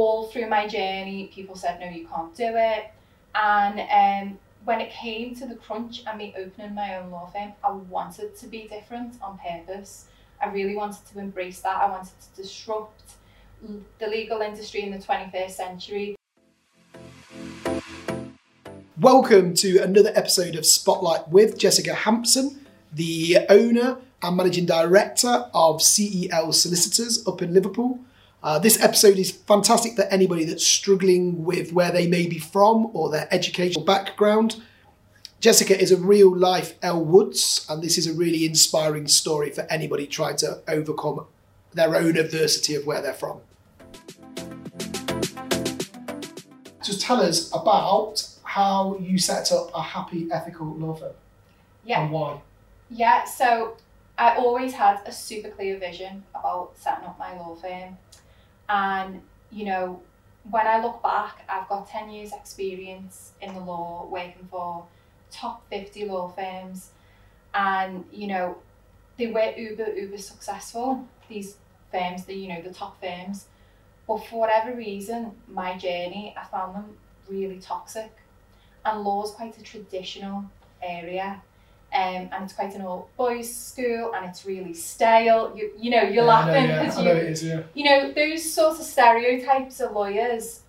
[0.00, 2.90] all through my journey, people said, no, you can't do it.
[3.34, 7.52] And um, when it came to the crunch and me opening my own law firm,
[7.62, 10.06] I wanted to be different on purpose.
[10.40, 11.76] I really wanted to embrace that.
[11.76, 13.12] I wanted to disrupt
[13.98, 16.16] the legal industry in the 21st century.
[18.98, 25.82] Welcome to another episode of Spotlight with Jessica Hampson, the owner and managing director of
[25.82, 28.00] CEL Solicitors up in Liverpool.
[28.42, 32.90] Uh, this episode is fantastic for anybody that's struggling with where they may be from
[32.94, 34.62] or their educational background.
[35.40, 39.62] Jessica is a real life Elle Woods, and this is a really inspiring story for
[39.70, 41.26] anybody trying to overcome
[41.72, 43.40] their own adversity of where they're from.
[46.82, 51.12] Just tell us about how you set up a happy, ethical law firm
[51.84, 52.02] Yeah.
[52.02, 52.40] and why.
[52.90, 53.76] Yeah, so
[54.18, 57.96] I always had a super clear vision about setting up my law firm.
[58.70, 59.20] And,
[59.50, 60.00] you know,
[60.48, 64.86] when I look back, I've got 10 years' experience in the law, working for
[65.30, 66.90] top 50 law firms.
[67.52, 68.58] And, you know,
[69.18, 71.56] they were uber, uber successful, these
[71.90, 73.46] firms, the, you know, the top firms.
[74.06, 76.96] But for whatever reason, my journey, I found them
[77.28, 78.12] really toxic.
[78.84, 80.44] And law is quite a traditional
[80.82, 81.42] area
[81.92, 85.52] um, and it's quite an old boys' school, and it's really stale.
[85.56, 87.62] You, you know, you're Yeah, laughing because it you, is, yeah.
[87.74, 90.60] you know, those sorts of stereotypes of lawyers,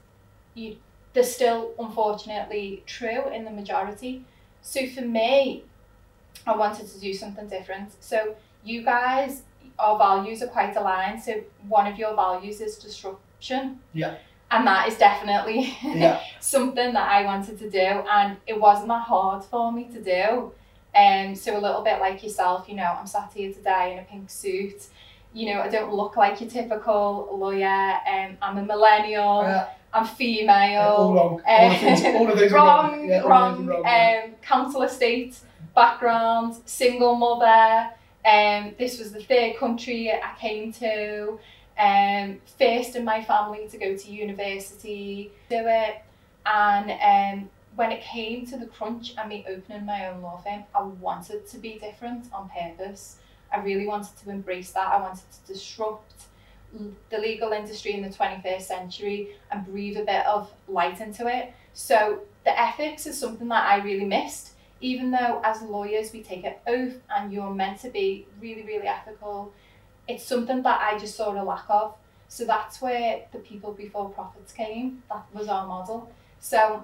[0.55, 0.77] you,
[1.13, 4.25] they're still unfortunately true in the majority.
[4.61, 5.63] So for me,
[6.47, 7.91] I wanted to do something different.
[7.99, 9.43] So you guys,
[9.77, 11.21] our values are quite aligned.
[11.21, 13.79] So one of your values is disruption.
[13.93, 14.15] Yeah.
[14.49, 16.19] And that is definitely Yeah.
[16.39, 17.77] something that I wanted to do,
[18.11, 20.51] and it wasn't that hard for me to do.
[20.95, 24.03] Um, so a little bit like yourself, you know, I'm sat here today in a
[24.03, 24.87] pink suit.
[25.33, 27.99] You know, I don't look like your typical lawyer.
[28.05, 29.43] Um, I'm a millennial.
[29.43, 30.81] Yeah, I'm yeah, female.
[30.81, 31.41] all wrong.
[31.47, 33.09] All of things, all of those wrong, wrong.
[33.09, 33.65] Yeah, wrong.
[33.65, 34.23] wrong, yeah.
[34.25, 35.39] Um, council estate
[35.75, 37.89] background, single mother.
[38.25, 41.39] Um, this was the third country I came to.
[41.79, 46.01] Um, first in my family to go to university, do it,
[46.45, 50.63] and um, when it came to the crunch and me opening my own law firm,
[50.75, 53.17] I wanted to be different on purpose.
[53.51, 54.87] I really wanted to embrace that.
[54.87, 56.25] I wanted to disrupt
[57.09, 61.53] the legal industry in the 21st century and breathe a bit of light into it.
[61.73, 64.51] So the ethics is something that I really missed.
[64.79, 68.87] Even though as lawyers we take an oath and you're meant to be really, really
[68.87, 69.53] ethical,
[70.07, 71.93] it's something that I just saw a lack of.
[72.27, 75.03] So that's where the people before profits came.
[75.09, 76.11] That was our model.
[76.39, 76.83] So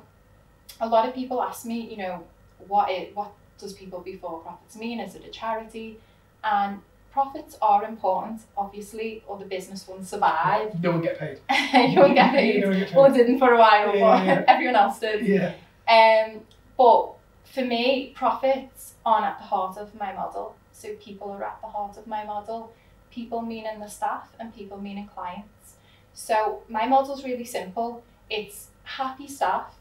[0.81, 2.23] a lot of people ask me, you know,
[2.67, 4.99] what it what does people before profits mean?
[4.99, 5.99] Is it a charity?
[6.43, 10.81] And profits are important, obviously, or the business won't survive.
[10.83, 11.39] No one get paid.
[11.91, 12.61] you won't get paid.
[12.61, 13.17] No one get Or paid.
[13.17, 14.43] didn't for a while, Yeah, but yeah.
[14.47, 15.25] everyone else did.
[15.25, 15.53] Yeah.
[15.89, 16.41] Um,
[16.77, 17.13] but
[17.45, 20.55] for me, profits aren't at the heart of my model.
[20.73, 22.71] So people are at the heart of my model.
[23.09, 25.73] People meaning the staff and people meaning clients.
[26.13, 28.03] So my model's really simple.
[28.29, 29.73] It's happy staff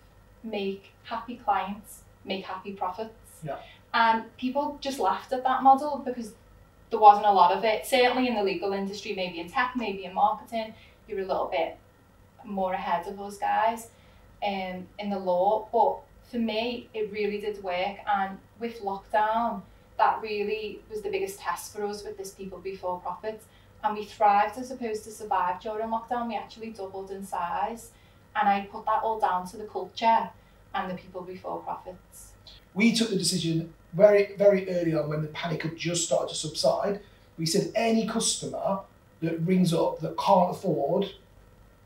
[0.46, 3.12] make happy clients, make happy profits.
[3.42, 3.58] Yeah.
[3.92, 6.32] And people just laughed at that model because
[6.90, 7.86] there wasn't a lot of it.
[7.86, 10.74] Certainly in the legal industry, maybe in tech, maybe in marketing,
[11.08, 11.76] you're a little bit
[12.44, 13.88] more ahead of us guys
[14.46, 15.68] um, in the law.
[15.72, 15.98] But
[16.30, 17.96] for me, it really did work.
[18.06, 19.62] And with lockdown,
[19.98, 23.46] that really was the biggest test for us with this people before profits.
[23.82, 26.28] And we thrived as opposed to survive during lockdown.
[26.28, 27.90] We actually doubled in size.
[28.38, 30.30] And I put that all down to the culture
[30.74, 32.32] and the people before profits.
[32.74, 36.34] we took the decision very, very early on when the panic had just started to
[36.34, 37.00] subside.
[37.38, 38.80] We said any customer
[39.22, 41.12] that rings up that can't afford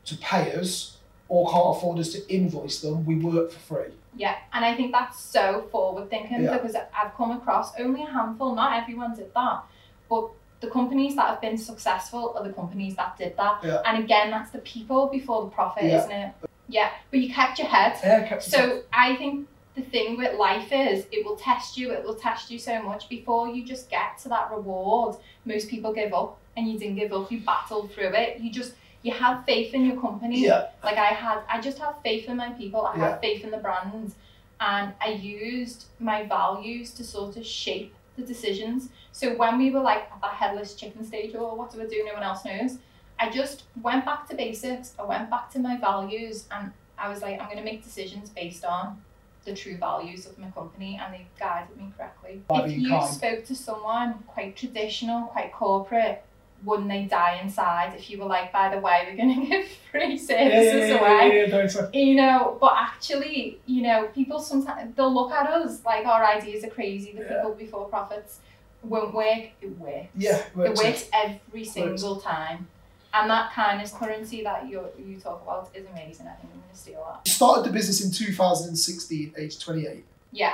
[0.05, 0.97] to pay us
[1.29, 3.93] or can't afford us to invoice them, we work for free.
[4.17, 6.57] Yeah, and I think that's so forward thinking Yeah.
[6.57, 9.63] because I've come across only a handful, not everyone did that,
[10.09, 10.29] but
[10.61, 13.59] the companies that have been successful are the companies that did that.
[13.63, 13.81] Yeah.
[13.85, 15.97] And again, that's the people before the profit, Yeah.
[15.97, 16.33] isn't it?
[16.67, 17.97] Yeah, but you kept your head.
[18.03, 18.59] Yeah, kept us up.
[18.59, 22.51] So I think the thing with life is it will test you, it will test
[22.51, 25.15] you so much before you just get to that reward.
[25.45, 28.39] Most people give up and you didn't give up, you battled through it.
[28.39, 28.73] You just
[29.03, 30.41] you have faith in your company.
[30.45, 33.09] yeah, Like I had I just have faith in my people, I Yeah.
[33.09, 34.13] have faith in the brand
[34.59, 38.89] and I used my values to sort of shape the decisions.
[39.11, 42.03] So when we were like at that headless chicken stage or what do I do,
[42.05, 42.77] no one else knows,
[43.19, 47.21] I just went back to basics, I went back to my values and I was
[47.21, 49.01] like, I'm gonna make decisions based on
[49.43, 52.41] the true values of my company and they guided me correctly.
[52.47, 56.23] By if being you spoke to someone quite traditional, quite corporate,
[56.63, 59.67] wouldn't they die inside if you were like, by the way, we're going to give
[59.91, 61.37] free services yeah, away?
[61.49, 65.83] yeah, yeah, no, You know, but actually, you know, people sometimes they'll look at us
[65.85, 67.13] like our ideas are crazy.
[67.13, 67.35] The Yeah.
[67.37, 68.39] people before profits
[68.83, 69.49] won't work.
[69.61, 70.07] It works.
[70.15, 70.83] yeah, It works.
[70.83, 72.67] works every single time.
[73.13, 76.27] And that kindness currency that you you talk about is amazing.
[76.27, 77.21] I think I'm going to steal that.
[77.25, 80.05] You started the business in 2016, age 28.
[80.31, 80.53] Yeah.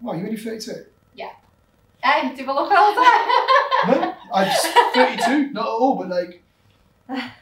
[0.00, 0.86] Wow, you're only 32.
[1.14, 1.32] Yeah.
[2.02, 4.00] Hey, do I look older?
[4.00, 6.42] No, I'm just 32, not at all, but like.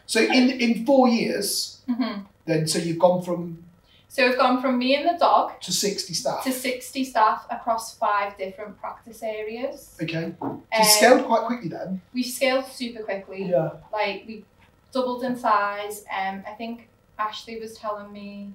[0.06, 3.62] So in in four years, hmm then so you've gone from
[4.08, 6.42] So we've gone from me and the dog to 60 staff.
[6.42, 9.96] to 60 staff across five different practice areas.
[10.02, 10.34] Okay.
[10.40, 12.00] So Um, you scaled quite quickly then.
[12.12, 13.44] We scaled super quickly.
[13.44, 13.70] Yeah.
[13.92, 14.44] Like we
[14.92, 16.04] doubled in size.
[16.10, 16.88] Um, I think
[17.18, 18.52] Ashley was telling me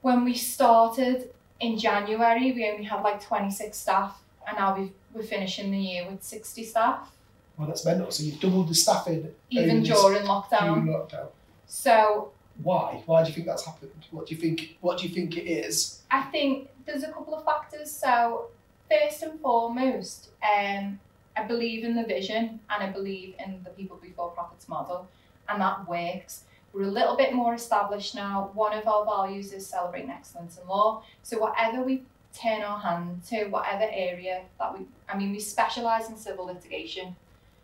[0.00, 1.30] when we started
[1.60, 6.08] in January, we only had like 26 staff, and now we've, we're finishing the year
[6.10, 7.10] with 60 staff,
[7.58, 8.10] Well, that's mental.
[8.10, 10.84] So you've doubled the staffing even during during lockdown.
[10.86, 11.28] lockdown.
[11.66, 12.30] So
[12.62, 13.02] Why?
[13.06, 13.90] Why do you think that's happened?
[14.10, 14.76] What do you think?
[14.80, 16.02] What do you think it is?
[16.10, 17.90] I think there's a couple of factors.
[17.90, 18.46] So
[18.90, 20.98] first and foremost, um,
[21.36, 25.08] I believe in the vision and I believe in the people before profits model,
[25.48, 26.44] and that works.
[26.72, 28.50] We're a little bit more established now.
[28.54, 31.02] One of our values is celebrating excellence in law.
[31.22, 32.02] So whatever we
[32.34, 37.16] turn our hand to, whatever area that we, I mean, we specialise in civil litigation.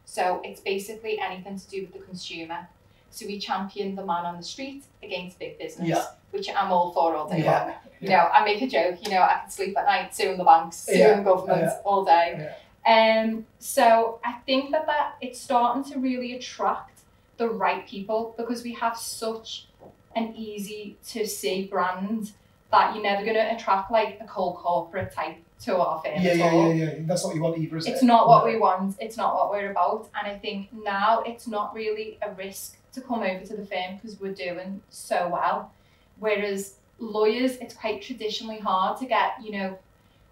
[0.04, 2.68] So it's basically anything to do with the consumer.
[3.10, 6.04] So we champion the man on the street against big business, Yeah.
[6.32, 7.44] which I'm all for all day long.
[7.44, 7.74] Yeah.
[8.00, 10.44] You know, I make a joke, you know, I can sleep at night suing the
[10.44, 11.78] banks, suing Yeah, government yeah.
[11.84, 12.54] all day.
[12.86, 17.00] Um, so I think that, that it's starting to really attract
[17.38, 19.68] the right people because we have such
[20.14, 22.32] an easy to see brand
[22.70, 26.32] that you're never going to attract like a cold corporate type to our firm Yeah,
[26.34, 26.90] yeah, yeah, yeah.
[27.00, 28.06] That's not what you want either, is It's it?
[28.06, 28.52] not what No.
[28.52, 28.96] we want.
[29.00, 30.08] It's not what we're about.
[30.18, 33.96] And I think now it's not really a risk to come over to the firm
[33.96, 35.72] because we're doing so well.
[36.18, 39.78] Whereas lawyers, it's quite traditionally hard to get, you know,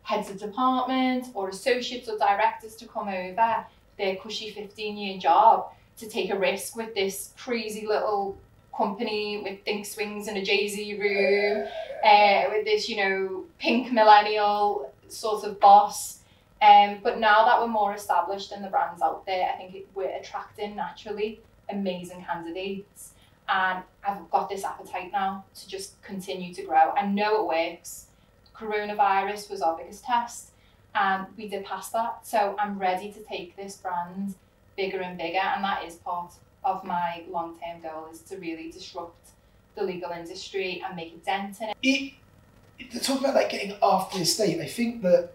[0.03, 3.65] heads of department or associates or directors to come over
[3.99, 5.67] their cushy 15 year job
[5.99, 8.37] to take a risk with this crazy little
[8.77, 11.67] company with think swings and a Jay-Z room
[12.05, 16.19] uh, with this, you know, pink millennial sort of boss.
[16.61, 19.89] Um, but now that we're more established and the brand's out there, I think it,
[19.95, 23.13] we're attracting naturally amazing candidates.
[23.49, 26.93] And I've got this appetite now to just continue to grow.
[26.97, 28.07] I know it works.
[28.57, 30.51] Coronavirus was our biggest test,
[30.95, 32.27] and we did pass that.
[32.27, 34.35] So I'm ready to take this brand
[34.77, 36.33] bigger and bigger, and that is part
[36.65, 39.31] of my long term goal is to really disrupt
[39.75, 42.13] the legal industry and make a dent in it.
[42.79, 44.61] It talk about like getting off the estate.
[44.61, 45.31] I think that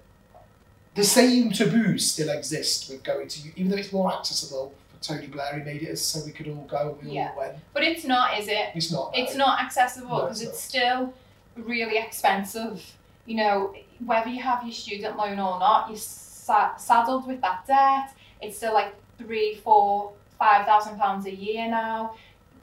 [0.95, 4.74] the same taboos still exist with going to even though it's more accessible.
[5.00, 7.30] For Tony Blair, he made it so we could all go and we Yeah.
[7.31, 7.56] all went.
[7.74, 8.69] But it's not, is it?
[8.75, 9.12] It's not.
[9.16, 9.45] It's no.
[9.45, 11.13] not accessible No, because it's it's still
[11.56, 12.84] really expensive.
[13.28, 13.75] You know,
[14.06, 18.16] whether you have your student loan or not, you're sa- saddled with that debt.
[18.42, 22.16] It's still like three, four, five thousand pounds a year now.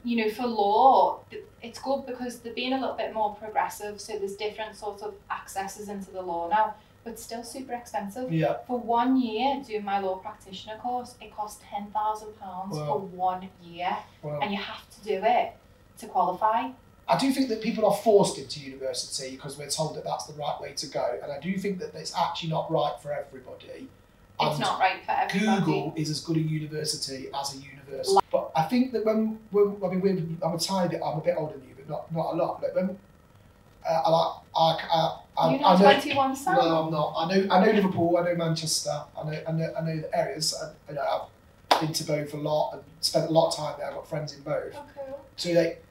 [0.05, 1.19] You know, for law,
[1.63, 3.99] it's good because they're being a little bit more progressive.
[3.99, 8.31] So there's different sorts of accesses into the law now, but still super expensive.
[8.31, 8.57] Yeah.
[8.67, 12.85] For one year doing my law practitioner course, it cost ten thousand pounds Wow.
[12.85, 15.53] for one year, Well, and you have to do it
[15.97, 16.69] to qualify.
[17.07, 20.33] I do think that people are forced into university because we're told that that's the
[20.33, 23.87] right way to go, and I do think that it's actually not right for everybody.
[24.39, 25.59] It's not right for everybody.
[25.61, 28.17] Google is as good a university as a university.
[28.31, 31.21] But I think that when, when I mean, we're, I'm a tiny bit, I'm a
[31.21, 32.61] bit older than you, but not, not a lot.
[32.61, 32.97] But when
[33.87, 34.61] uh, I, like- I,
[34.91, 36.55] I, I, You're I know, 21, Sam.
[36.55, 37.13] no, I'm not.
[37.17, 38.17] I know, I know Liverpool.
[38.17, 39.03] I know Manchester.
[39.17, 40.53] I know, I know, I know the areas.
[40.61, 41.29] I, you know,
[41.71, 43.87] I've been to both a lot and spent a lot of time there.
[43.87, 44.73] I've got friends in both.
[44.73, 45.11] Okay.
[45.35, 45.84] So like,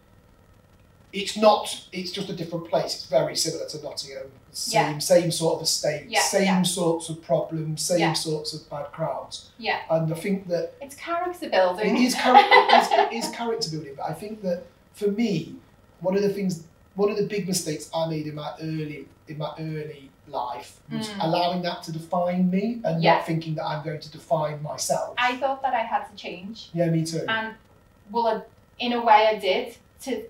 [1.20, 1.64] it's not.
[1.92, 2.94] It's just a different place.
[2.96, 4.30] It's very similar to Nottingham.
[4.52, 4.98] Same, Yeah.
[4.98, 6.06] same sort of estate.
[6.08, 6.62] Yeah, same yeah.
[6.62, 7.82] sorts of problems.
[7.82, 9.50] Same sorts of bad crowds.
[9.58, 9.80] Yeah.
[9.90, 11.96] And I think that It's character building.
[11.96, 12.46] it is character.
[12.52, 13.94] it, is, it is character building.
[13.96, 15.56] But I think that for me,
[16.00, 19.38] one of the things, one of the big mistakes I made in my early in
[19.38, 21.24] my early life was Mm.
[21.26, 25.14] allowing that to define me and not thinking that I'm going to define myself.
[25.18, 26.70] I thought that I had to change.
[26.74, 27.24] yeah, me too.
[27.28, 27.54] And,
[28.10, 28.44] well,
[28.78, 30.22] in a way I did to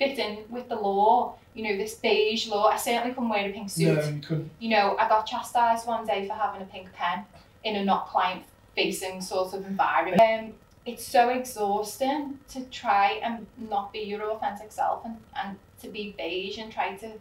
[0.00, 1.34] fit in with the law.
[1.54, 2.68] You know, this beige law.
[2.68, 3.96] I certainly couldn't wear a pink suit.
[3.96, 4.50] no, you couldn't.
[4.58, 7.24] You know, I got chastised one day for having a pink pen
[7.64, 10.20] in a not client facing sort of environment.
[10.20, 10.54] Um,
[10.86, 16.14] it's so exhausting to try and not be your authentic self and, and to be
[16.16, 17.12] beige and try to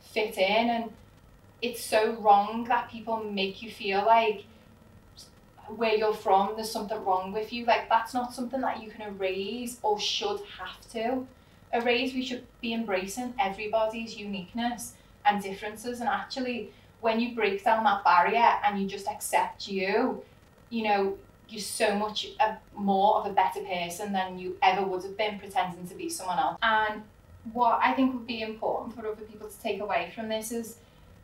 [0.00, 0.70] fit in.
[0.70, 0.92] And
[1.60, 4.44] it's so wrong that people make you feel like
[5.74, 7.64] where you're from, there's something wrong with you.
[7.64, 11.26] Like that's not something that you can erase or should have to
[11.72, 12.14] erase.
[12.14, 14.94] We should be embracing everybody's uniqueness
[15.24, 16.00] and differences.
[16.00, 20.22] And actually, when you break down that barrier and you just accept you,
[20.70, 25.02] you know, you're so much a, more of a better person than you ever would
[25.02, 26.58] have been pretending to be someone else.
[26.62, 27.02] And
[27.52, 30.76] what I think would be important for other people to take away from this is,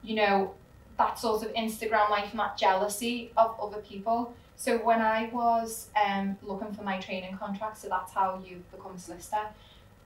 [0.03, 0.55] you know,
[0.97, 4.35] that sort of Instagram life and that jealousy of other people.
[4.57, 8.95] So when I was um, looking for my training contract, so that's how you become
[8.95, 9.49] a solicitor,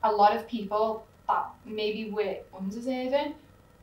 [0.02, 3.34] a lot of people that maybe were undeserving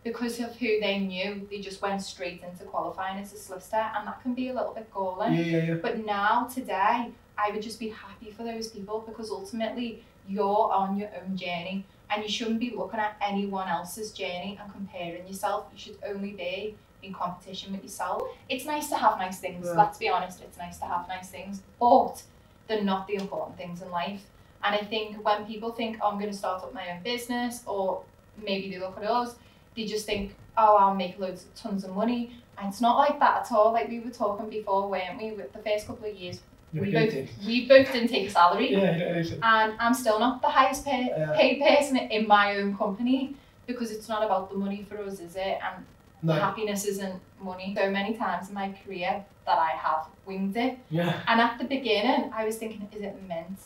[0.03, 4.07] because of who they knew, they just went straight into qualifying as a solicitor, and
[4.07, 5.33] that can be a little bit galling.
[5.33, 5.73] Yeah, yeah, yeah.
[5.75, 10.95] But now, today, I would just be happy for those people because ultimately you're on
[10.97, 15.65] your own journey and you shouldn't be looking at anyone else's journey and comparing yourself.
[15.73, 18.23] You should only be in competition with yourself.
[18.47, 19.73] It's nice to have nice things, Yeah.
[19.73, 22.21] let's be honest, it's nice to have nice things, but
[22.67, 24.23] they're not the important things in life.
[24.65, 27.61] And I think when people think, oh, I'm going to start up my own business,
[27.67, 28.01] or
[28.43, 29.35] maybe they look at us,
[29.75, 32.31] they just think, oh, I'll make loads of tons of money.
[32.57, 33.73] And it's not like that at all.
[33.73, 35.31] Like we were talking before, weren't we?
[35.33, 36.39] With the first couple of years,
[36.73, 37.29] we both did.
[37.45, 39.39] we both didn't take a salary, Yeah, anything.
[39.43, 41.33] and I'm still not the highest pay, Yeah.
[41.35, 43.35] paid person in my own company
[43.67, 45.57] because it's not about the money for us, is it?
[45.65, 45.85] And
[46.23, 46.33] No.
[46.33, 47.75] happiness isn't money.
[47.77, 51.21] So many times in my career that I have winged it, Yeah.
[51.27, 53.59] and at the beginning, I was thinking, is it meant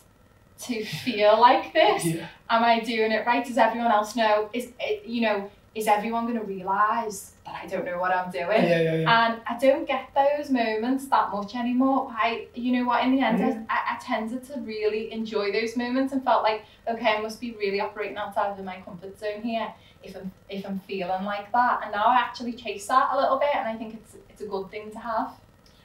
[0.59, 2.05] to feel like this?
[2.05, 2.27] Yeah.
[2.49, 3.45] Am I doing it right?
[3.45, 4.49] Does everyone else know?
[4.53, 5.49] Is it, you know?
[5.75, 8.67] Is everyone going to realise that I don't know what I'm Yeah, doing?
[8.67, 9.27] yeah, yeah.
[9.27, 12.11] And I don't get those moments that much anymore.
[12.11, 13.51] I, you know what, in the end, Yeah.
[13.51, 13.63] Mm-hmm.
[13.69, 17.51] I, I tended to really enjoy those moments and felt like, okay, I must be
[17.51, 19.71] really operating outside of my comfort zone here
[20.03, 21.81] if I'm if I'm feeling like that.
[21.83, 24.47] And now I actually chase that a little bit, and I think it's it's a
[24.47, 25.31] good thing to have.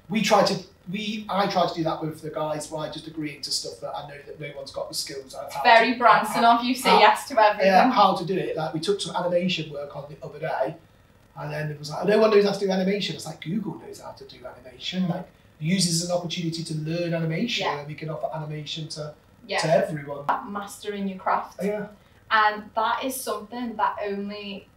[0.09, 0.57] We try to
[0.91, 3.95] we I try to do that with the guys by just agreeing to stuff that
[3.97, 6.91] I know that no one's got the skills of Very to, Branson of you say
[6.91, 7.67] how- yes to everything.
[7.73, 8.57] yeah, how to do it.
[8.57, 10.75] Like we took some animation work on the other day,
[11.39, 13.15] and then it was like no one knows how to do animation.
[13.17, 15.05] It's like Google knows how to do animation.
[15.05, 15.13] Mm-hmm.
[15.13, 17.79] Like uses an opportunity to learn animation, Yeah.
[17.79, 19.15] and we can offer animation to,
[19.47, 19.59] yeah.
[19.61, 20.27] to everyone.
[20.27, 21.61] That mastering your craft.
[21.63, 21.87] Yeah,
[22.31, 24.69] And that is something that only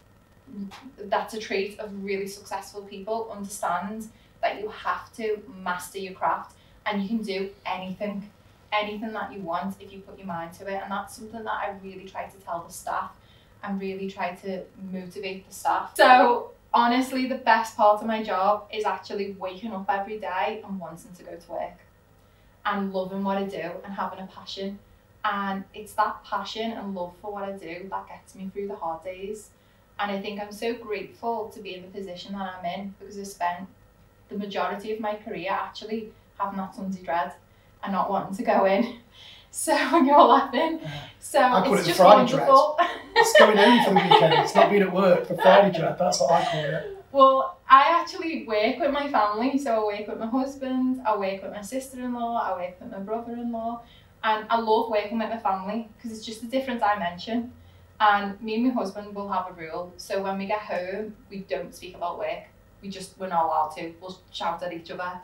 [0.97, 4.07] that's a trait of really successful people understand
[4.41, 8.29] that you have to master your craft and you can do anything
[8.73, 10.81] anything that you want if you put your mind to it.
[10.83, 13.11] And that's something that I really try to tell the staff
[13.63, 15.95] and really try to motivate the staff.
[15.95, 20.79] So honestly the best part of my job is actually waking up every day and
[20.79, 21.77] wanting to go to work
[22.65, 24.79] and loving what I do and having a passion.
[25.23, 28.75] And it's that passion and love for what I do that gets me through the
[28.75, 29.49] hard days.
[29.99, 33.17] And I think I'm so grateful to be in the position that I'm in because
[33.17, 33.67] I spent
[34.29, 37.33] the majority of my career actually having that Sunday dread
[37.83, 38.97] and not wanting to go in.
[39.49, 40.81] So you're laughing.
[41.19, 42.47] So I call it's it just Friday dread.
[42.47, 42.77] wonderful.
[43.15, 44.33] it's going home for the weekend.
[44.33, 45.27] It's not being at work.
[45.27, 45.97] The Friday dread.
[45.97, 46.97] That's what I call it.
[47.11, 51.41] Well, I actually work with my family, so I work with my husband, I work
[51.41, 53.81] with my sister in law, I work with my brother in law,
[54.23, 57.51] and I love working with my family because it's just a different dimension.
[57.99, 61.39] And me and my husband will have a rule, so when we get home, we
[61.39, 62.43] don't speak about work.
[62.81, 63.93] We just we're not allowed to.
[64.01, 65.19] We'll shout at each other,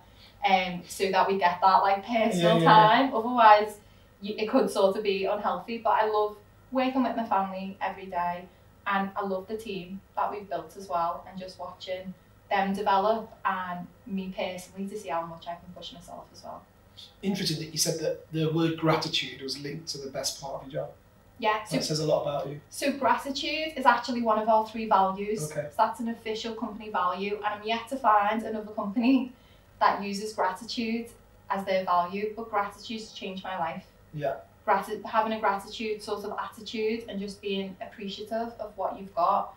[0.47, 3.13] um, so that we get that like personal Yeah, yeah, time.
[3.13, 3.77] Otherwise,
[4.21, 5.77] you, it could sort of be unhealthy.
[5.77, 6.37] But I love
[6.71, 8.45] working with my family every day
[8.87, 12.13] and I love the team that we've built as well and just watching
[12.49, 16.63] them develop and me personally to see how much I can push myself as well.
[17.21, 20.71] Interesting that you said that the word gratitude was linked to the best part of
[20.71, 20.91] your job.
[21.39, 22.61] Yeah, so, That says a lot about you.
[22.69, 25.51] so gratitude is actually one of our three values.
[25.51, 25.67] Okay.
[25.69, 29.33] So that's an official company value and I'm yet to find another company
[29.79, 31.07] that uses gratitude
[31.49, 33.85] as their value, but gratitude's changed my life.
[34.13, 34.35] Yeah.
[34.65, 39.53] Grati- having a gratitude sort of attitude and just being appreciative of what you've got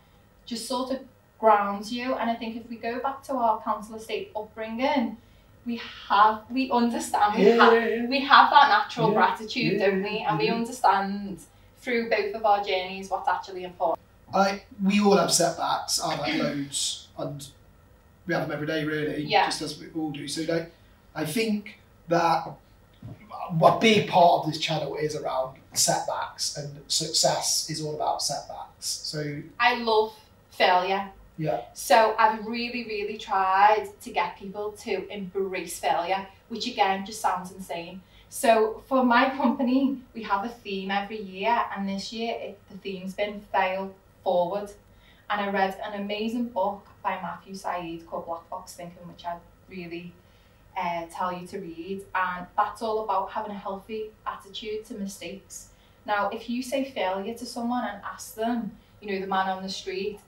[0.46, 1.00] just sort of
[1.38, 2.14] grounds you.
[2.14, 5.16] And I think if we go back to our council estate upbringing,
[5.66, 8.06] we have we understand we, Yeah, have, yeah, yeah.
[8.06, 10.24] we have that natural gratitude, don't we?
[10.26, 11.40] And we we understand
[11.86, 14.00] through both of our journeys what's actually important.
[14.34, 16.02] I we all have setbacks.
[16.02, 17.46] I've had loads, and
[18.26, 19.46] we have them every day, really, Yeah.
[19.46, 20.26] just as we all do.
[20.26, 20.72] So, like,
[21.14, 21.78] I think
[22.08, 22.48] that
[23.62, 28.86] a big part of this channel is around setbacks, and success is all about setbacks.
[29.12, 30.12] So, I love
[30.50, 31.08] failure.
[31.38, 31.60] Yeah.
[31.74, 37.52] So I've really, really tried to get people to embrace failure, which again just sounds
[37.52, 38.00] insane.
[38.28, 42.76] So for my company, we have a theme every year, and this year it, the
[42.78, 44.70] theme's been fail forward.
[45.30, 49.36] And I read an amazing book by Matthew Syed called Black Box Thinking, which I
[49.68, 50.12] really
[50.76, 55.70] uh, tell you to read, and that's all about having a healthy attitude to mistakes.
[56.04, 59.62] Now, if you say failure to someone and ask them, you know, the man on
[59.62, 60.20] the street,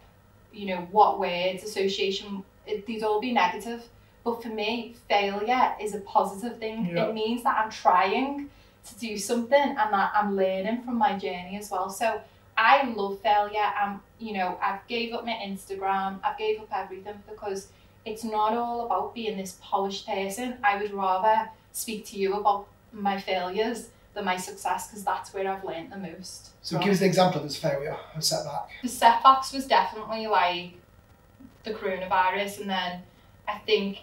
[0.52, 3.84] you know, what words, association, it, all be negative.
[4.28, 6.90] But for me, failure is a positive thing.
[6.94, 7.06] Yeah.
[7.06, 8.50] It means that I'm trying
[8.84, 11.88] to do something and that I'm learning from my journey as well.
[11.88, 12.20] So
[12.56, 13.72] I love failure.
[13.82, 16.20] Um, you know, I've gave up my Instagram.
[16.22, 17.68] I've gave up everything because
[18.04, 20.58] it's not all about being this polished person.
[20.62, 25.50] I would rather speak to you about my failures than my success because that's where
[25.50, 26.50] I've learned the most.
[26.60, 26.84] So from.
[26.84, 28.68] give us an example of this failure, a setback.
[28.82, 30.72] the setbacks was definitely like
[31.64, 33.02] the coronavirus, and then
[33.46, 33.98] I think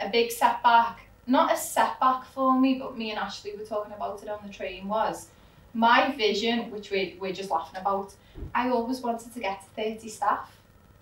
[0.00, 4.22] a big setback, not a setback for me, but me and Ashley were talking about
[4.22, 5.28] it on the train was
[5.74, 8.14] my vision, which we, we're just laughing about.
[8.54, 10.50] I always wanted to get to 30 staff,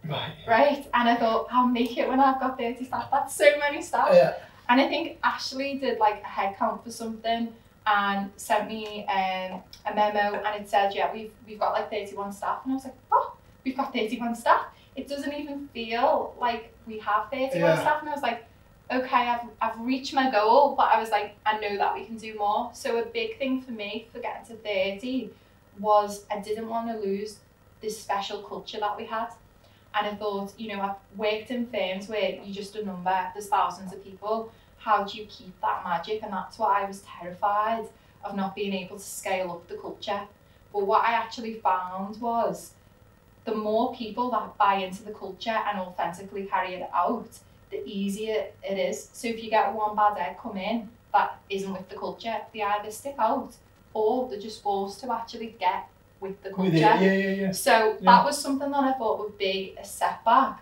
[0.04, 0.32] Right.
[0.46, 0.86] right?
[0.94, 3.08] And I thought, I'll make it when I've got 30 staff.
[3.10, 4.08] That's so many staff.
[4.12, 4.34] Yeah.
[4.68, 7.52] And I think Ashley did like a head count for something
[7.86, 12.32] and sent me um, a memo and it said, yeah, we've, we've got like 31
[12.32, 12.60] staff.
[12.64, 13.34] And I was like, oh,
[13.64, 14.66] we've got 31 staff.
[14.96, 17.80] It doesn't even feel like we have 31 Yeah.
[17.80, 18.00] staff.
[18.00, 18.44] And I was like,
[18.92, 22.16] okay, I've, I've reached my goal, but I was like, I know that we can
[22.16, 22.70] do more.
[22.74, 25.30] So a big thing for me for getting to 30
[25.80, 27.38] was I didn't want to lose
[27.80, 29.28] this special culture that we had.
[29.94, 33.48] And I thought, you know, I've worked in firms where you're just a number, there's
[33.48, 34.52] thousands of people.
[34.78, 36.22] How do you keep that magic?
[36.22, 37.86] And that's why I was terrified
[38.24, 40.22] of not being able to scale up the culture.
[40.72, 42.72] But what I actually found was
[43.44, 47.28] the more people that buy into the culture and authentically carry it out,
[47.74, 49.08] the easier it is.
[49.12, 52.62] So if you get one bad egg come in that isn't with the culture, they
[52.62, 53.52] either stick out
[53.92, 55.88] or they're just forced to actually get
[56.20, 56.70] with the culture.
[56.72, 56.80] With.
[56.80, 57.52] Yeah, yeah, yeah.
[57.52, 57.96] So Yeah.
[58.10, 60.60] that was something that I thought would be a setback.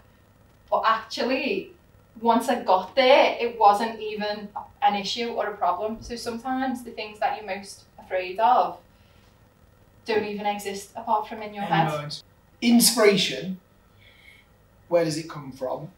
[0.70, 1.72] But actually,
[2.20, 4.48] once I got there, it wasn't even
[4.82, 6.02] an issue or a problem.
[6.02, 8.78] So sometimes the things that you're most afraid of
[10.04, 12.12] don't even exist apart from in your head.
[12.60, 13.58] Inspiration.
[14.88, 15.88] Where does it come from?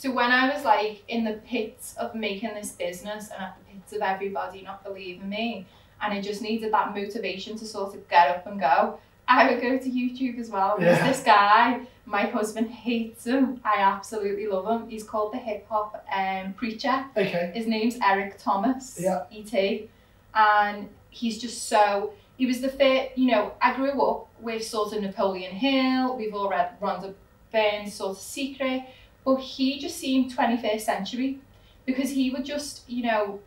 [0.00, 3.74] So when I was like in the pits of making this business and at the
[3.74, 5.66] pits of everybody not believing me,
[6.00, 9.60] and I just needed that motivation to sort of get up and go, I would
[9.60, 10.76] go to YouTube as well.
[10.78, 11.06] There's Yeah.
[11.06, 13.60] this guy, my husband hates him.
[13.62, 14.88] I absolutely love him.
[14.88, 17.04] He's called the hip hop um, preacher.
[17.14, 17.52] Okay.
[17.54, 19.24] His name's Eric Thomas, Yeah.
[19.30, 19.86] ET,
[20.34, 22.14] and he's just so.
[22.38, 23.12] He was the fit.
[23.16, 26.16] You know, I grew up with sort of Napoleon Hill.
[26.16, 27.12] We've all read Rhonda
[27.52, 28.84] Byrne's sort of Secret,
[29.24, 31.40] but he just seemed 21st century
[31.86, 33.40] because he would just, you know,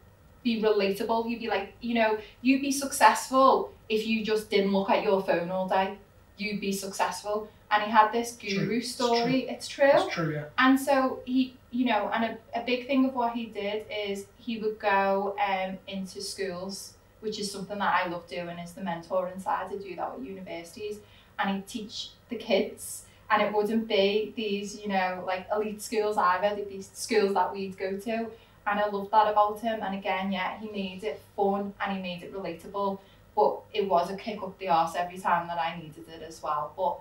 [0.44, 1.30] be relatable.
[1.30, 5.22] You'd be like, you know, you'd be successful if you just didn't look at your
[5.24, 5.98] phone all day.
[6.38, 7.50] You'd be successful.
[7.72, 8.66] And he had this True.
[8.66, 9.48] guru It's story.
[9.50, 9.90] It's true.
[9.92, 10.46] That's true, yeah.
[10.60, 14.28] And so he, you know, and a, a big thing of what he did is
[14.38, 18.82] he would go um, into schools, which is something that I love doing, is the
[18.82, 19.68] mentoring side.
[19.72, 20.98] I do that with universities,
[21.40, 23.06] and he'd teach the kids.
[23.32, 26.56] And it wouldn't be these, you know, like elite schools either.
[26.56, 28.28] They'd be schools that we'd go to.
[28.66, 29.82] And I love that about him.
[29.82, 33.00] And again, yeah, he made it fun and he made it relatable.
[33.36, 36.44] But it was a kick up the arse every time that I needed it as
[36.44, 36.74] well.
[36.78, 37.00] But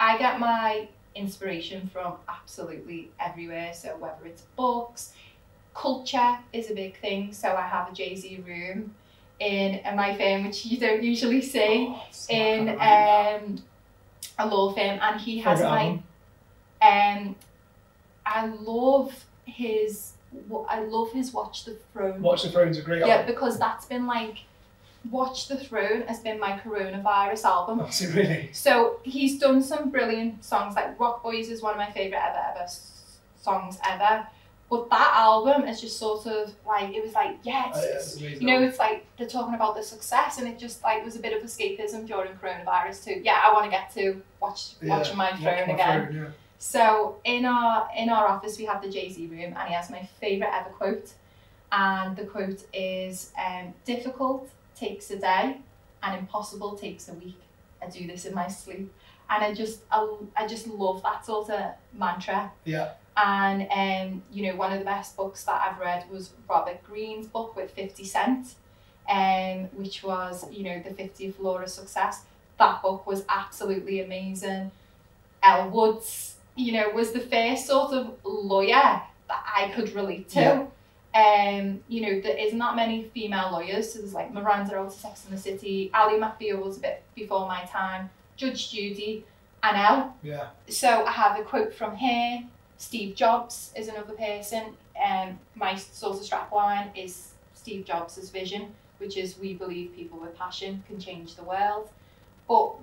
[0.00, 3.72] I get my inspiration from absolutely everywhere.
[3.74, 5.12] So whether it's books,
[5.74, 7.32] culture is a big thing.
[7.32, 8.94] So I have a Jay Z room
[9.40, 13.58] in, in my firm, which you don't usually see, Oh, in um,
[14.38, 16.00] a law firm, and he has my.
[16.82, 17.36] Um,
[18.26, 20.12] I love his.
[20.68, 22.20] I love his Watch the Throne.
[22.20, 24.38] Watch the Thrones, a great Yeah, because that's been like,
[25.10, 27.78] Watch the Throne has been my coronavirus album.
[27.78, 28.50] That's it, really.
[28.52, 32.60] So he's done some brilliant songs, like Roc Boys is one of my favourite ever,
[32.60, 32.66] ever
[33.40, 34.26] songs ever.
[34.70, 38.06] But that album is just sort of like, it was like, yes, Oh, yeah, it's-
[38.14, 41.04] it's amazing you know, it's like they're talking about the success and it just like
[41.04, 43.20] was a bit of escapism during coronavirus too.
[43.22, 46.14] Yeah, I want to get to watch Yeah, watching my Watch throne My again.
[46.14, 46.30] Yeah.
[46.58, 49.90] So in our in our office we have the Jay Z room, and he has
[49.90, 51.12] my favorite ever quote,
[51.70, 55.58] and the quote is um, "Difficult takes a day,
[56.02, 57.38] and impossible takes a week."
[57.82, 58.90] I do this in my sleep,
[59.28, 62.50] and I just I, I just love that sort of mantra.
[62.64, 62.92] Yeah.
[63.16, 67.26] And um, you know, one of the best books that I've read was Robert Greene's
[67.26, 68.54] book with Fifty Cent,
[69.08, 72.24] um, which was you know the 50th Law of Success.
[72.58, 74.70] That book was absolutely amazing.
[75.42, 80.40] Elle Woods, you know, was the first sort of lawyer that I could relate to.
[80.40, 80.66] Yeah.
[81.14, 83.92] Um, you know, there isn't that many female lawyers.
[83.92, 87.02] So there's like Miranda out of Sex and the City, Ally McBeal was a bit
[87.14, 89.24] before my time, Judge Judy,
[89.62, 90.16] and Elle.
[90.22, 90.48] Yeah.
[90.68, 92.38] So I have a quote from her,
[92.84, 94.76] Steve Jobs is another person.
[95.02, 100.36] Um, my sort of strapline is Steve Jobs' vision, which is we believe people with
[100.36, 101.88] passion can change the world.
[102.46, 102.74] But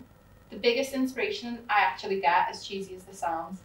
[0.50, 3.60] the biggest inspiration I actually get, as cheesy as this sounds,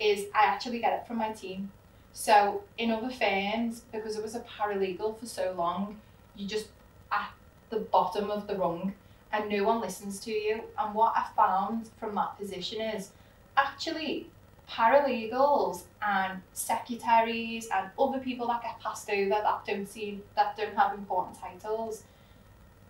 [0.00, 1.70] is I actually get it from my team.
[2.12, 6.00] So in other firms, because it was a paralegal for so long,
[6.34, 6.66] you just
[7.12, 7.30] at
[7.70, 8.92] the bottom of the rung
[9.32, 10.64] and no one listens to you.
[10.76, 13.10] And what I found from that position is
[13.56, 14.26] actually
[14.68, 20.76] paralegals and secretaries and other people that get passed over that don't see that don't
[20.76, 22.02] have important titles,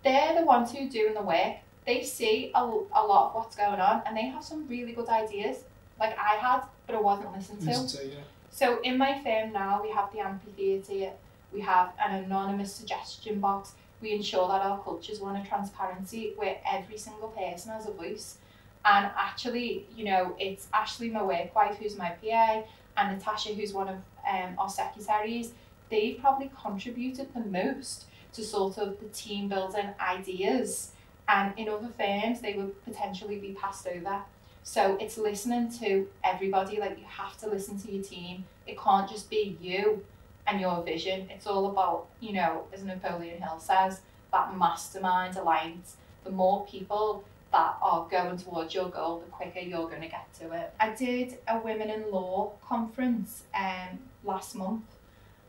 [0.03, 1.55] they're the ones who are doing the work.
[1.85, 5.07] They see a, a lot of what's going on and they have some really good
[5.07, 5.63] ideas,
[5.99, 7.67] like I had, but it wasn't listened to.
[7.67, 8.21] Listen to, yeah.
[8.49, 11.11] So in my firm now, we have the amphitheatre,
[11.53, 13.73] we have an anonymous suggestion box.
[14.01, 17.91] We ensure that our culture is one of transparency where every single person has a
[17.91, 18.37] voice.
[18.89, 22.63] And actually, you know, it's Ashley, my work wife, who's my PA,
[22.95, 23.97] and Natasha, who's one of
[24.29, 25.51] um, our secretaries.
[25.89, 30.91] They've probably contributed the most to sort of the team building ideas.
[31.27, 34.21] And in other firms, they would potentially be passed over.
[34.63, 36.79] So it's listening to everybody.
[36.79, 38.45] Like you have to listen to your team.
[38.65, 40.03] It can't just be you
[40.45, 41.29] and your vision.
[41.29, 43.99] It's all about, you know, as Napoleon Hill says,
[44.31, 45.97] that mastermind alliance.
[46.23, 50.33] The more people that are going towards your goal, the quicker you're going to get
[50.39, 50.73] to it.
[50.79, 54.83] I did a women in law conference um, last month,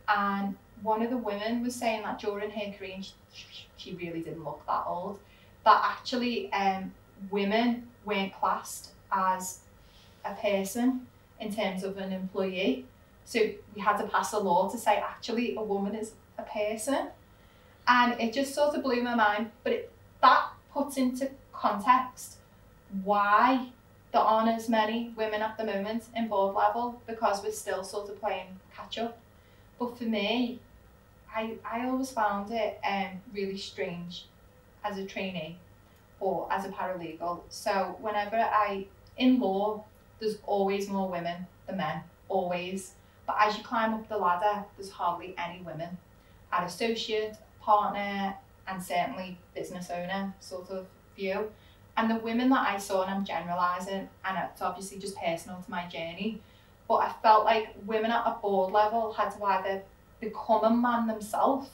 [0.09, 2.99] and one of the women was saying that during her career,
[3.33, 5.19] she, she really didn't look that old,
[5.65, 6.93] that actually um,
[7.31, 9.61] women weren't classed as
[10.25, 11.07] a person
[11.41, 12.87] in terms of an employee.
[13.25, 13.41] So
[13.75, 17.09] we had to pass a law to say actually a woman is a person.
[17.87, 19.51] And it just sort of blew my mind.
[19.65, 22.37] But it, that puts into context
[23.05, 23.69] why
[24.13, 28.09] there aren't as many women at the moment in board level because we're still sort
[28.09, 29.19] of playing catch up.
[29.79, 30.61] But for me,
[31.35, 34.27] I, I always found it um, really strange
[34.83, 35.59] as a trainee
[36.21, 37.43] or as a paralegal.
[37.49, 38.87] So whenever I,
[39.19, 39.85] in law,
[40.21, 42.95] there's always more women than men, always.
[43.27, 45.99] But as you climb up the ladder, there's hardly any women.
[46.51, 48.35] At associate, partner,
[48.67, 50.87] and certainly business owner sort of
[51.19, 51.51] view.
[51.97, 55.71] And the women that I saw, and I'm generalising, and it's obviously just personal to
[55.71, 56.41] my journey,
[56.87, 59.83] but I felt like women at a board level had to either
[60.21, 61.69] become a man themselves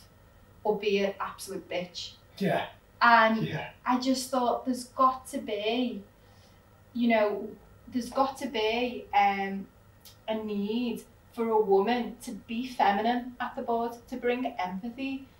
[0.64, 2.12] or be an absolute bitch.
[2.38, 2.66] Yeah.
[3.02, 3.68] And Yeah.
[3.84, 6.02] I just thought there's got to be,
[6.94, 7.48] you know,
[7.88, 9.66] there's got to be um,
[10.26, 11.02] a need
[11.34, 15.33] for a woman to be feminine at the board, to bring empathy at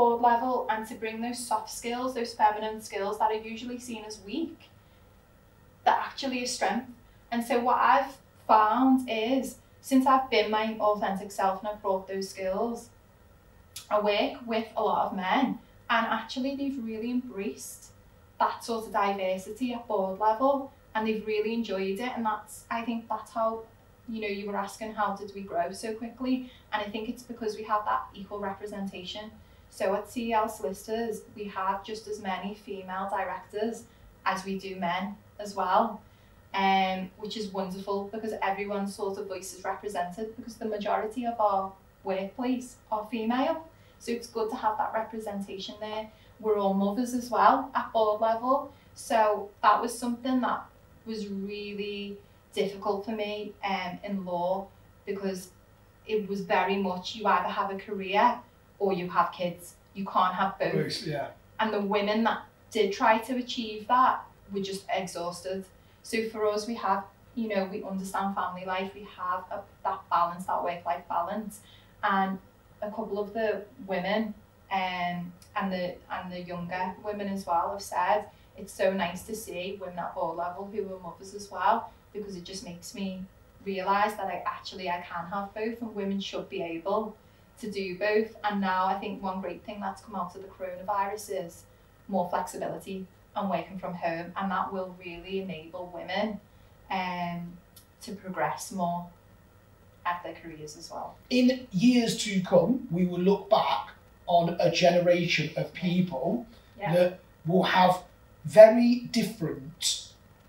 [0.00, 4.02] board level, and to bring those soft skills, those feminine skills that are usually seen
[4.06, 4.70] as weak,
[5.84, 6.90] that actually is strength.
[7.30, 8.16] And so what I've
[8.48, 12.88] found is since I've been my authentic self and I've brought those skills,
[13.90, 15.58] I work with a lot of men
[15.90, 17.90] and actually they've really embraced
[18.38, 22.82] that sort of diversity at board level and they've really enjoyed it and that's I
[22.82, 23.64] think that's how
[24.08, 27.22] you know you were asking how did we grow so quickly and I think it's
[27.22, 29.30] because we have that equal representation
[29.70, 33.84] so at CEL Solicitors we have just as many female directors
[34.26, 36.00] as we do men as well
[36.52, 41.40] um, which is wonderful because everyone's sort of voice is represented because the majority of
[41.40, 41.72] our
[42.04, 43.64] workplace are female
[44.00, 46.10] so it's good to have that representation there.
[46.40, 48.72] We're all mothers as well at board level.
[48.94, 50.64] So that was something that
[51.06, 52.16] was really
[52.54, 54.66] difficult for me um, in law
[55.06, 55.50] because
[56.06, 58.38] it was very much you either have a career
[58.80, 59.74] or you have kids.
[59.94, 61.06] You can't have both.
[61.06, 61.28] Yeah.
[61.60, 65.64] And the women that did try to achieve that were just exhausted.
[66.02, 67.04] So for us, we have,
[67.36, 71.60] you know, we understand family life, we have a, that balance, that work life balance.
[72.02, 72.38] And
[72.82, 74.34] a couple of the women
[74.72, 79.34] um, and the and the younger women as well have said it's so nice to
[79.34, 83.22] see women at all level who are mothers as well because it just makes me
[83.64, 87.16] realise that I actually I can have both and women should be able
[87.60, 90.48] to do both and now I think one great thing that's come out of the
[90.48, 91.62] coronavirus is
[92.08, 96.40] more flexibility and working from home and that will really enable women
[96.90, 97.52] um,
[98.02, 99.06] to progress more
[100.06, 101.16] at their careers as well.
[101.28, 103.90] In years to come, we will look back
[104.26, 106.46] on a generation of people
[106.78, 106.94] Yeah.
[106.94, 108.02] that will have
[108.44, 110.08] very different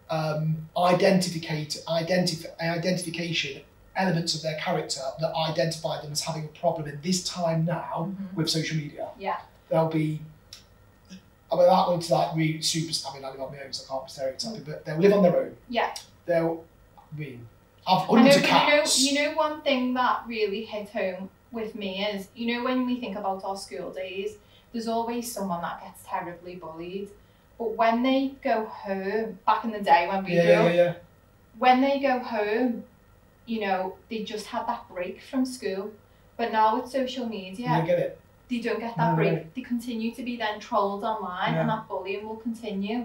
[0.09, 3.61] um, identif- identification
[3.95, 8.09] elements of their character that identify them as having a problem in this time now
[8.11, 8.33] Mhm.
[8.35, 9.09] with social media.
[9.19, 9.37] Yeah.
[9.69, 10.21] There'll be,
[11.51, 13.83] I mean, that one's like really super, I mean, I live on my own, so
[13.85, 15.57] I can't be stereotyping, but they'll live on their own.
[15.69, 15.93] Yeah.
[16.25, 16.63] They'll,
[16.97, 17.47] I mean,
[17.85, 19.01] I've know, hundreds but of you know, cats.
[19.01, 22.99] you know, one thing that really hit home with me is, you know, when we
[23.01, 24.35] think about our school days,
[24.71, 27.09] there's always someone that gets terribly bullied.
[27.57, 30.93] But when they go home, back in the day when we yeah, grew yeah, yeah.
[31.59, 32.85] when they go home,
[33.51, 35.83] you know, they just had that break from school.
[36.37, 38.11] But now with social media, You get it.
[38.49, 39.33] they don't get that No, break.
[39.33, 39.45] no.
[39.55, 42.99] They continue to be then trolled online, and that bullying will continue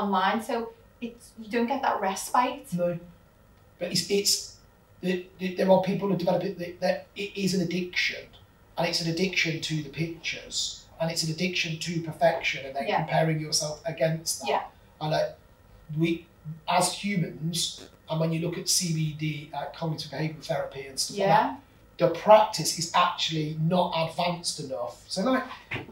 [0.00, 0.38] online.
[0.48, 0.54] So
[1.00, 2.66] it's you don't get that respite.
[2.82, 2.88] No.
[3.78, 4.34] But it's it's
[5.00, 8.22] the, the, there are people who develop it that, that it is an addiction,
[8.76, 12.86] and it's an addiction to the pictures, and it's an addiction to perfection, and then
[12.88, 12.96] Yeah.
[13.02, 14.48] comparing yourself against that.
[14.54, 14.64] Yeah.
[15.00, 15.30] And like
[15.98, 16.26] we,
[16.78, 21.28] as humans, and when you look at CBT, uh, cognitive behavioural therapy, and stuff like
[21.28, 21.60] that,
[21.98, 25.02] the practice is actually not advanced enough.
[25.08, 25.44] So like,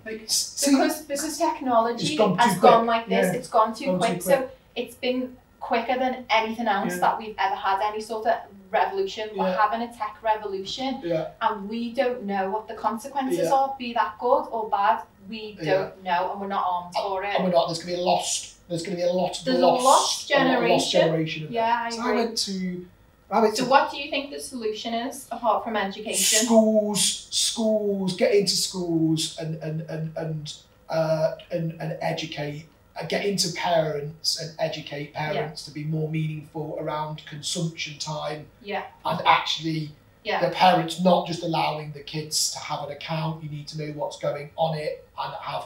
[0.05, 3.27] like because because technology gone has gone like this.
[3.27, 3.39] Yeah.
[3.39, 4.23] It's gone too, Gone too quick.
[4.23, 7.01] So it's been quicker than anything else Yeah.
[7.01, 7.81] that we've ever had.
[7.83, 8.35] Any sort of
[8.71, 9.31] revolution.
[9.37, 13.53] We're having a tech revolution, yeah, and we don't know what the consequences Yeah.
[13.53, 13.75] are.
[13.79, 17.35] Be that good or bad, we don't know, and we're not armed for it.
[17.35, 17.67] and we're not.
[17.67, 18.56] There's to be a lost.
[18.69, 21.01] There's going to be a lot of There's a lost, lost a lost generation.
[21.01, 21.91] generation of Yeah, I.
[21.91, 22.03] So.
[22.03, 22.87] I went to.
[23.31, 26.47] I went So, to what do you think the solution is apart from education?
[26.47, 30.55] schools, schools, get into schools and and and and
[30.89, 32.67] uh, and, and educate,
[33.01, 38.85] uh, get into parents and educate parents to be more meaningful around consumption time Yeah,
[39.05, 39.91] and actually
[40.23, 43.43] yeah, the parents not just allowing the kids to have an account.
[43.43, 45.65] You need to know what's going on it and have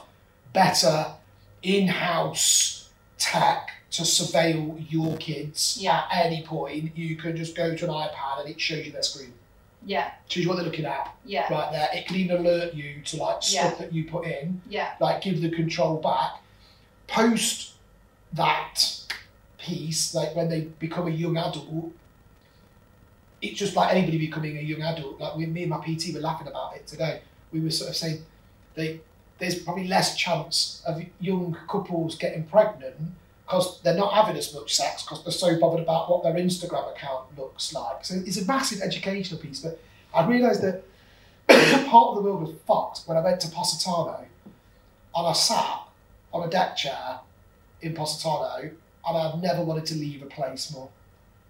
[0.53, 1.13] better
[1.63, 2.80] in-house
[3.21, 6.03] tech to surveil your kids Yeah.
[6.11, 6.97] at any point.
[6.97, 9.33] You can just go to an iPad and it shows you their screen.
[9.85, 11.89] yeah, Shows you what they're looking at yeah, right there.
[11.93, 13.75] It can even alert you to like stuff Yeah.
[13.85, 16.31] that you put in, yeah, like give the control back.
[17.07, 17.73] Post
[18.33, 18.77] that
[19.57, 21.91] piece, like when they become a young adult,
[23.41, 25.19] it's just like anybody becoming a young adult.
[25.19, 27.21] Like we, me and my PT were laughing about it today.
[27.51, 28.23] We were sort of saying
[28.75, 29.01] they
[29.41, 32.95] there's probably less chance of young couples getting pregnant
[33.43, 36.95] because they're not having as much sex because they're so bothered about what their Instagram
[36.95, 38.05] account looks like.
[38.05, 39.59] So it's a massive educational piece.
[39.59, 39.81] But
[40.13, 40.83] I realised that
[41.89, 44.25] part of the world was fucked when I went to Positano
[45.15, 45.87] and I sat
[46.31, 47.19] on a deck chair
[47.81, 48.69] in Positano
[49.07, 50.87] and I've never wanted to leave a place more.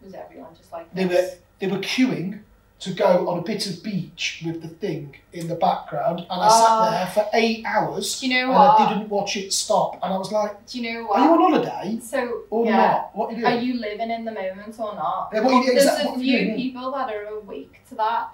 [0.02, 2.40] was everyone just like They were they were queuing
[2.82, 6.48] to go on a bit of beach with the thing in the background and I
[6.48, 6.50] Oh.
[6.50, 6.90] sat ah.
[6.92, 8.82] there for eight hours Do you know and what?
[8.82, 11.20] I didn't watch it stop and I was like, Do you know what?
[11.20, 13.16] Are you on holiday So or yeah, not?
[13.16, 15.30] What are you are you living in the moment or not?
[15.32, 18.32] Yeah, There's exact- a few people that are awake to that,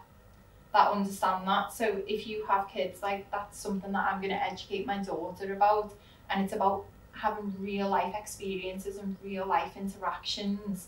[0.74, 1.74] that understand that.
[1.74, 5.52] So if you have kids, like that's something that I'm going to educate my daughter
[5.54, 5.94] about,
[6.30, 10.88] and it's about having real life experiences and real life interactions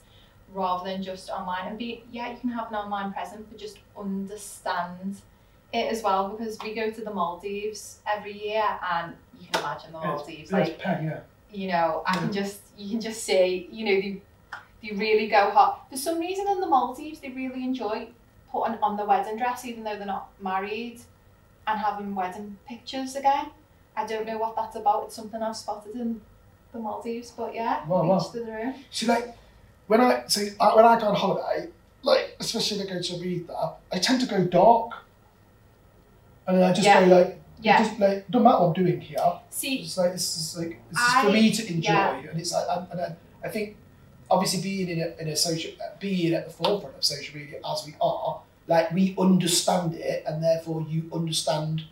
[0.54, 1.68] rather than just online.
[1.68, 5.18] And be yeah, you can have an online presence, but just understand
[5.74, 9.92] it as well because we go to the Maldives every year, and you can imagine
[9.92, 11.20] the Maldives Yeah, like it's pen, yeah.
[11.52, 14.22] you know, I can just you can just see, you know, they
[14.82, 15.90] they really go hot.
[15.90, 18.08] For some reason in the Maldives they really enjoy
[18.52, 21.00] putting on the wedding dress even though they're not married
[21.68, 23.48] and having wedding pictures again.
[23.96, 25.06] I don't know what that's about.
[25.06, 26.22] It's something I've spotted in
[26.72, 28.76] the Maldives, but yeah, Wow, to their own.
[28.90, 29.36] See, like
[29.90, 30.42] when I so
[30.78, 31.68] when I go on holiday,
[32.04, 34.90] like especially if I go to Ibiza, I tend to go dark,
[36.48, 37.06] and then I just Yeah.
[37.08, 37.80] go like, Yeah.
[37.84, 39.18] just like doesn't matter what I'm doing here.
[39.50, 42.30] See, It's like this is like this is I- for me to enjoy, yeah.
[42.32, 43.76] and it's like and, and I, I think
[44.32, 47.84] obviously being in a, in a social being at the forefront of social media as
[47.86, 51.84] we are, like we understand it, and therefore you understand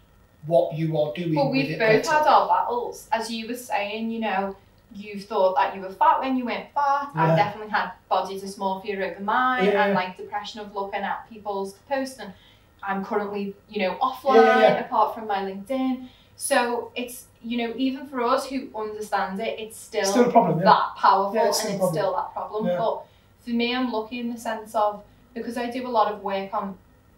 [0.45, 1.35] what you are doing.
[1.35, 2.09] With we've both better.
[2.11, 3.07] had our battles.
[3.11, 4.55] As you were saying, you know,
[4.95, 7.09] you thought that you were fat when you weren't fat.
[7.13, 7.23] Yeah.
[7.23, 9.85] I've definitely had body dysmorphia over mine Yeah.
[9.85, 12.33] and like depression of looking at people's posts and
[12.81, 16.07] I'm currently, you know, offline Yeah, apart from my LinkedIn.
[16.35, 20.63] So it's you know, even for us who understand it, it's still, Still a problem,
[20.63, 22.65] that powerful it's and it's still that problem.
[22.65, 23.03] But
[23.43, 26.53] for me I'm lucky in the sense of because I do a lot of work
[26.53, 26.77] on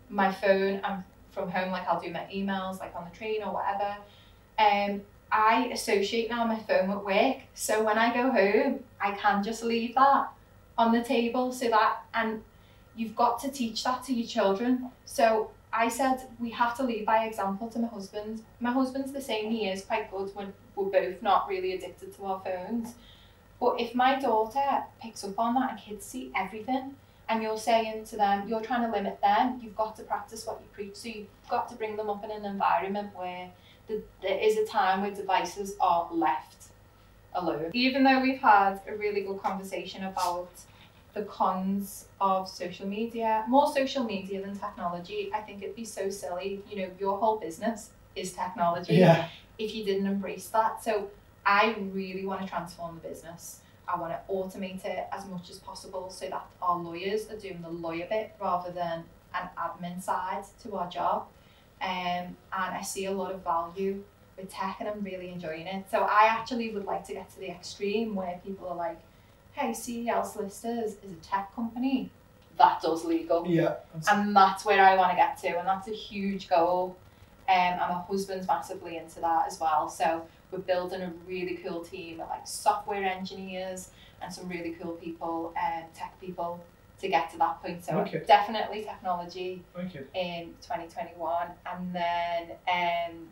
[0.09, 3.53] my phone and from home, like I'll do my emails like on the train or
[3.53, 3.95] whatever.
[4.57, 5.01] Um,
[5.31, 7.37] I associate now my phone with work.
[7.53, 10.29] So when I go home, I can just leave that
[10.77, 12.41] on the table so that and
[12.95, 14.91] you've got to teach that to your children.
[15.05, 18.43] So I said we have to lead by example to my husband.
[18.59, 20.31] My husband's the same, he is quite good
[20.75, 22.93] we're both not really addicted to our phones.
[23.59, 26.95] But if my daughter picks up on that and kids see everything,
[27.27, 30.59] and you're saying to them, you're trying to limit them, you've got to practice what
[30.61, 30.95] you preach.
[30.95, 33.51] So you've got to bring them up in an environment where
[34.21, 36.65] there is a time where devices are left
[37.33, 37.71] alone.
[37.73, 40.49] Even though we've had a really good conversation about
[41.13, 45.31] the cons of social media, more social media than technology.
[45.33, 46.61] I think it'd be so silly.
[46.69, 49.27] You know, your whole business is technology Yeah.
[49.57, 50.83] if you didn't embrace that.
[50.83, 51.09] So
[51.45, 53.61] I really want to transform the business.
[53.87, 57.61] I want to automate it as much as possible so that our lawyers are doing
[57.61, 61.27] the lawyer bit rather than an admin side to our job.
[61.81, 64.03] Um, and I see a lot of value
[64.37, 65.85] with tech and I'm really enjoying it.
[65.89, 68.99] So I actually would like to get to the extreme where people are like,
[69.53, 72.11] hey, CEL Solicitors is a tech company
[72.59, 73.47] that does legal.
[73.47, 73.75] Yeah.
[74.11, 76.95] And that's where I want to get to, and that's a huge goal.
[77.47, 79.89] Um, and my husband's massively into that as well.
[79.89, 83.89] So we're building a really cool team of like software engineers
[84.21, 86.59] and some really cool people, um, tech people,
[86.99, 87.83] to get to that point.
[87.83, 88.23] So Okay.
[88.27, 90.03] definitely technology Okay.
[90.13, 93.27] in 2021, and then um,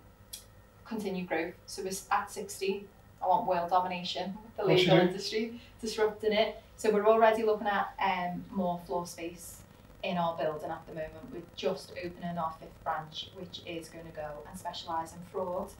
[0.85, 1.53] continued growth.
[1.65, 2.85] So we're at 60.
[3.21, 6.61] I want world domination the legal industry, disrupting it.
[6.75, 9.61] So we're already looking at um, more floor space
[10.03, 11.31] in our building at the moment.
[11.33, 15.71] We're just opening our fifth branch, which is going to go and specialise in fraud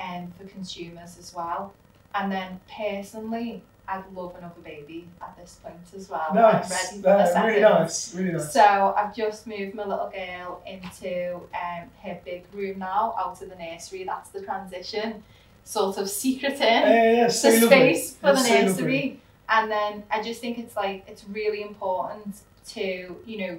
[0.00, 1.74] um, for consumers as well.
[2.14, 6.26] And then personally, I'd love another baby at this point as well.
[6.30, 6.70] I'm Nice.
[6.70, 8.14] ready for the Uh, really nice.
[8.14, 8.52] Really nice.
[8.52, 13.48] So I've just moved my little girl into um, her big room now, out of
[13.48, 14.04] the nursery.
[14.04, 15.22] That's the transition,
[15.64, 17.28] sort of secreting Yeah, yeah, yeah.
[17.28, 17.94] So the lovely.
[17.94, 18.66] space for It's the so lovely.
[18.66, 19.20] nursery.
[19.48, 22.36] And then I just think it's like it's really important
[22.68, 23.58] to you know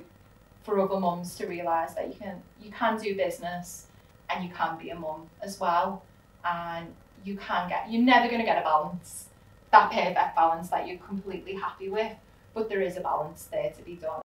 [0.61, 3.87] for other mums to realise that you can you can do business
[4.29, 6.03] and you can be a mum as well,
[6.45, 9.25] and you can get you're never going to get a balance
[9.71, 12.11] that perfect balance that you're completely happy with,
[12.53, 14.21] but there is a balance there to be done.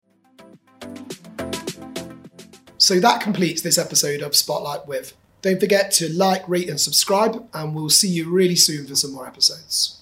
[2.77, 5.15] So that completes this episode of Spotlight with.
[5.41, 9.13] Don't forget to like, rate, and subscribe, and we'll see you really soon for some
[9.13, 9.97] more episodes.